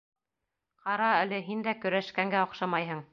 Ҡара 0.85 1.11
әле, 1.25 1.41
һин 1.51 1.63
дә 1.69 1.75
көрәшкәнгә 1.85 2.43
оҡшамайһың! 2.49 3.05